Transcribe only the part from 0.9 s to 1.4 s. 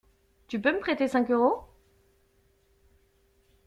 cinq